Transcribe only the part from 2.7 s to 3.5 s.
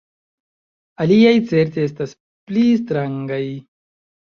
strangaj.